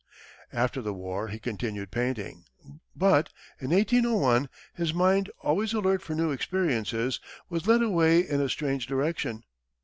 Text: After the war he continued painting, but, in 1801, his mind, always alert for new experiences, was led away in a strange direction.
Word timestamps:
After 0.51 0.81
the 0.81 0.95
war 0.95 1.27
he 1.27 1.37
continued 1.37 1.91
painting, 1.91 2.45
but, 2.95 3.29
in 3.59 3.69
1801, 3.69 4.49
his 4.73 4.95
mind, 4.95 5.29
always 5.41 5.73
alert 5.73 6.01
for 6.01 6.15
new 6.15 6.31
experiences, 6.31 7.19
was 7.49 7.67
led 7.67 7.83
away 7.83 8.27
in 8.27 8.41
a 8.41 8.49
strange 8.49 8.87
direction. 8.87 9.43